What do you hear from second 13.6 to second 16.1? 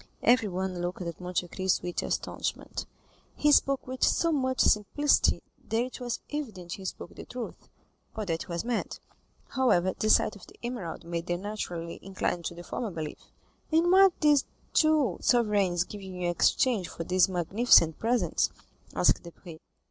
"And what did these two sovereigns give